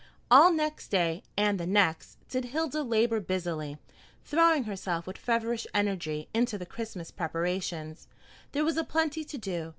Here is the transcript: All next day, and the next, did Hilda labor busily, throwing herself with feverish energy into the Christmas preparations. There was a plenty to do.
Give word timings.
All 0.31 0.51
next 0.51 0.87
day, 0.87 1.21
and 1.37 1.59
the 1.59 1.67
next, 1.67 2.17
did 2.27 2.45
Hilda 2.45 2.81
labor 2.81 3.19
busily, 3.19 3.77
throwing 4.25 4.63
herself 4.63 5.05
with 5.05 5.15
feverish 5.15 5.67
energy 5.75 6.27
into 6.33 6.57
the 6.57 6.65
Christmas 6.65 7.11
preparations. 7.11 8.07
There 8.51 8.65
was 8.65 8.77
a 8.77 8.83
plenty 8.83 9.23
to 9.23 9.37
do. 9.37 9.69